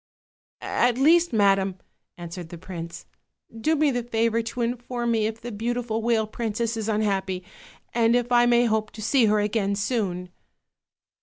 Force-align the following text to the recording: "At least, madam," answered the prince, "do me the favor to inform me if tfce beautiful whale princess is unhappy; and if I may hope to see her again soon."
"At 0.61 0.97
least, 0.97 1.31
madam," 1.31 1.75
answered 2.17 2.49
the 2.49 2.57
prince, 2.57 3.05
"do 3.55 3.75
me 3.75 3.91
the 3.91 4.01
favor 4.01 4.41
to 4.41 4.61
inform 4.61 5.11
me 5.11 5.27
if 5.27 5.43
tfce 5.43 5.55
beautiful 5.59 6.01
whale 6.01 6.25
princess 6.25 6.75
is 6.75 6.89
unhappy; 6.89 7.43
and 7.93 8.15
if 8.15 8.31
I 8.31 8.47
may 8.47 8.65
hope 8.65 8.89
to 8.93 9.01
see 9.03 9.25
her 9.25 9.39
again 9.39 9.75
soon." 9.75 10.29